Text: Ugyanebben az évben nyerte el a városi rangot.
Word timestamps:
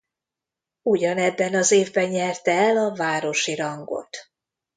Ugyanebben 0.81 1.55
az 1.55 1.71
évben 1.71 2.09
nyerte 2.09 2.51
el 2.51 2.77
a 2.77 2.95
városi 2.95 3.55
rangot. 3.55 4.17